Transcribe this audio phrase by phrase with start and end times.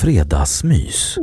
[0.00, 1.16] Fredagsmys.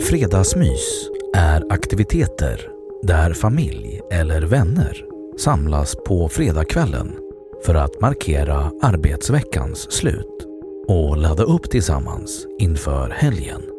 [0.00, 2.68] Fredagsmys är aktiviteter
[3.02, 5.04] där familj eller vänner
[5.38, 7.16] samlas på fredagskvällen
[7.64, 10.46] för att markera arbetsveckans slut
[10.88, 13.71] och ladda upp tillsammans inför helgen.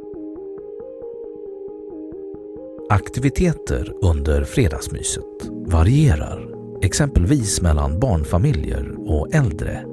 [2.93, 6.49] Aktiviteter under fredagsmyset varierar,
[6.81, 9.85] exempelvis mellan barnfamiljer och äldre.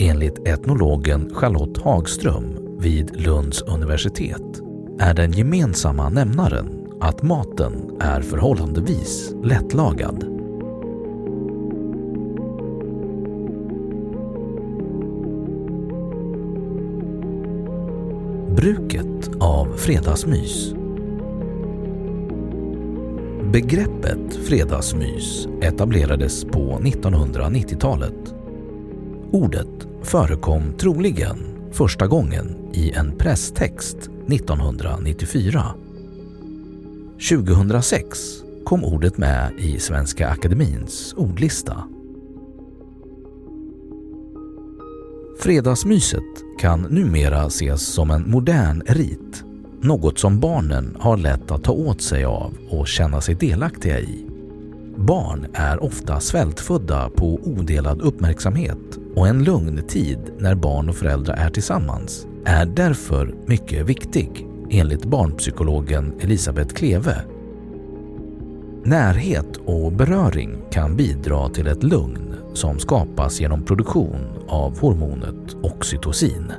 [0.00, 4.62] Enligt etnologen Charlotte Hagström vid Lunds universitet
[4.98, 10.24] är den gemensamma nämnaren att maten är förhållandevis lättlagad.
[18.56, 20.74] Bruket av fredagsmys
[23.52, 28.34] Begreppet fredagsmys etablerades på 1990-talet.
[29.30, 31.38] Ordet förekom troligen
[31.72, 33.96] första gången i en presstext
[34.28, 35.62] 1994.
[37.30, 38.18] 2006
[38.64, 41.84] kom ordet med i Svenska Akademins ordlista.
[45.40, 49.45] Fredagsmyset kan numera ses som en modern rit
[49.80, 54.26] något som barnen har lätt att ta åt sig av och känna sig delaktiga i.
[54.96, 61.36] Barn är ofta svältfödda på odelad uppmärksamhet och en lugn tid när barn och föräldrar
[61.36, 67.24] är tillsammans är därför mycket viktig enligt barnpsykologen Elisabeth Kleve.
[68.84, 76.52] Närhet och beröring kan bidra till ett lugn som skapas genom produktion av hormonet oxytocin.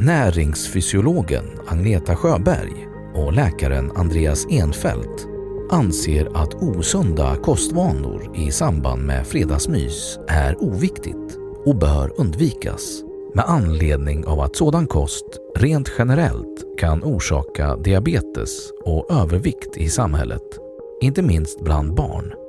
[0.00, 5.26] Näringsfysiologen Agneta Sjöberg och läkaren Andreas Enfeldt
[5.70, 13.02] anser att osunda kostvanor i samband med fredagsmys är oviktigt och bör undvikas
[13.34, 20.58] med anledning av att sådan kost rent generellt kan orsaka diabetes och övervikt i samhället,
[21.00, 22.39] inte minst bland barn.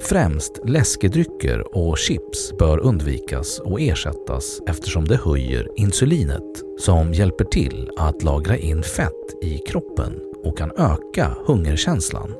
[0.00, 7.90] Främst läskedrycker och chips bör undvikas och ersättas eftersom det höjer insulinet som hjälper till
[7.98, 12.34] att lagra in fett i kroppen och kan öka hungerkänslan.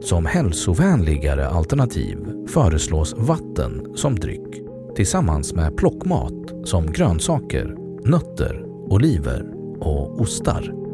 [0.00, 2.18] Som hälsovänligare alternativ
[2.48, 4.62] föreslås vatten som dryck
[4.96, 6.32] tillsammans med plockmat
[6.64, 10.85] som grönsaker, nötter, oliver och ostar.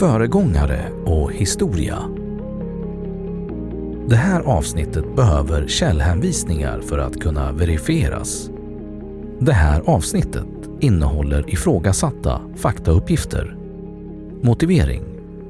[0.00, 1.98] Föregångare och historia
[4.08, 8.50] Det här avsnittet behöver källhänvisningar för att kunna verifieras.
[9.40, 10.46] Det här avsnittet
[10.80, 13.56] innehåller ifrågasatta faktauppgifter.
[14.42, 15.02] Motivering.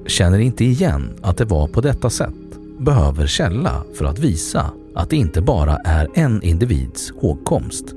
[0.06, 2.58] Känner inte igen att det var på detta sätt.
[2.78, 7.94] Behöver källa för att visa att det inte bara är en individs hågkomst.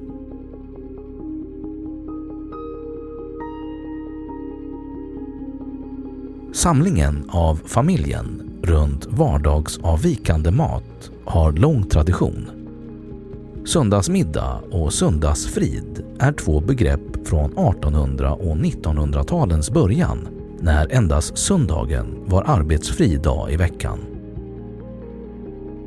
[6.54, 12.50] Samlingen av familjen runt vardagsavvikande mat har lång tradition.
[13.66, 20.28] Söndagsmiddag och söndagsfrid är två begrepp från 1800 och 1900-talens början
[20.60, 24.00] när endast söndagen var arbetsfri dag i veckan.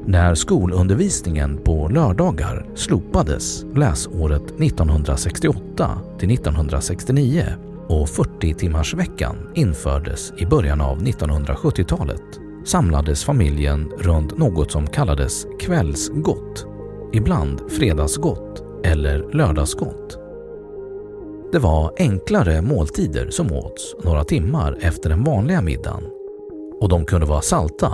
[0.07, 7.45] När skolundervisningen på lördagar slopades läsåret 1968 till 1969
[7.89, 12.23] och 40-timmarsveckan infördes i början av 1970-talet
[12.65, 16.67] samlades familjen runt något som kallades kvällsgott,
[17.13, 20.19] ibland fredagsgott eller lördagsgott.
[21.53, 26.03] Det var enklare måltider som åts några timmar efter den vanliga middagen
[26.81, 27.93] och de kunde vara salta,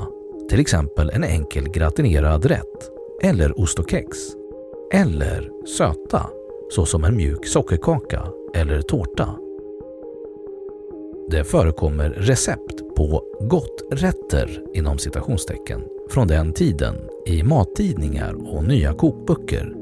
[0.48, 2.90] till exempel en enkel gratinerad rätt
[3.22, 4.18] eller ost och kex.
[4.92, 6.26] Eller söta,
[6.70, 8.22] såsom en mjuk sockerkaka
[8.54, 9.28] eller tårta.
[11.32, 15.80] Det förekommer recept på gotträtter inom citationstecken
[16.10, 16.94] från den tiden
[17.26, 19.74] i mattidningar och nya kokböcker.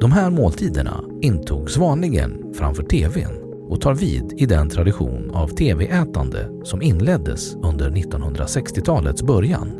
[0.00, 3.30] De här måltiderna intogs vanligen framför TVn
[3.68, 9.72] och tar vid i den tradition av TV-ätande som inleddes under 1960-talets början.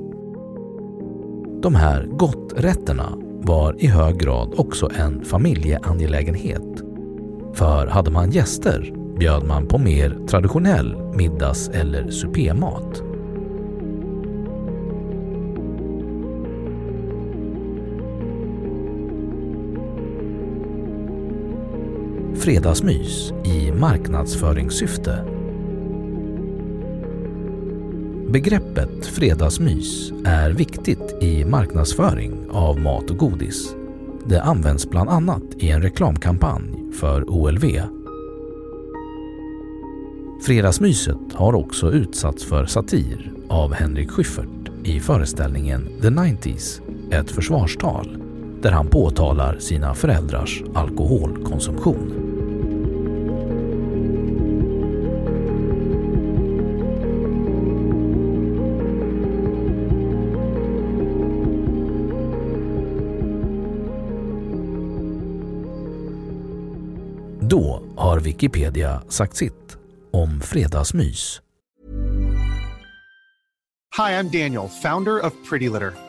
[1.62, 3.12] De här gotträtterna
[3.42, 6.82] var i hög grad också en familjeangelägenhet.
[7.54, 13.02] För hade man gäster bjöd man på mer traditionell middags eller supémat.
[22.36, 25.24] Fredagsmys i marknadsföringssyfte.
[28.32, 33.74] Begreppet fredagsmys är viktigt i marknadsföring av mat och godis.
[34.26, 37.64] Det används bland annat i en reklamkampanj för OLV
[40.42, 46.80] Fredagsmyset har också utsatts för satir av Henrik Schyffert i föreställningen The 90s,
[47.12, 48.18] ett försvarstal,
[48.62, 52.24] där han påtalar sina föräldrars alkoholkonsumtion.
[67.40, 69.77] Då har Wikipedia sagt sitt
[70.18, 71.40] om fredagsmys.
[73.98, 75.92] Hi, I'm Daniel, founder of Pretty Litter.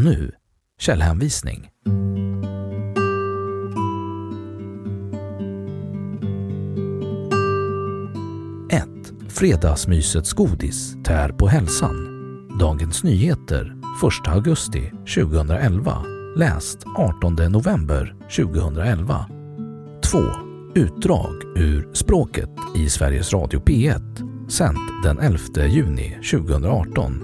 [0.00, 0.32] Och nu
[0.78, 1.70] källhänvisning.
[9.28, 12.08] Fredagsmysets godis tär på hälsan.
[12.58, 13.76] Dagens Nyheter
[14.24, 16.04] 1 augusti 2011.
[16.36, 19.26] Läst 18 november 2011.
[20.04, 20.18] 2.
[20.74, 27.22] Utdrag ur Språket i Sveriges Radio P1 sänt den 11 juni 2018.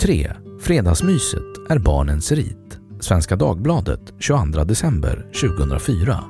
[0.00, 0.45] 3.
[0.60, 2.78] Fredagsmyset är barnens rit.
[3.00, 6.24] Svenska Dagbladet 22 december 2004.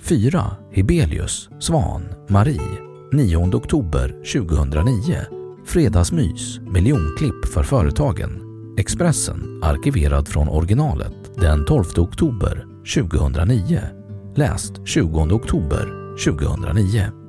[0.00, 0.56] 4.
[0.72, 2.78] Hibelius, Svan, Marie
[3.12, 5.16] 9 oktober 2009.
[5.64, 8.42] Fredagsmys, miljonklipp för företagen.
[8.78, 13.80] Expressen, arkiverad från originalet den 12 oktober 2009.
[14.36, 17.25] Läst 20 oktober 2009.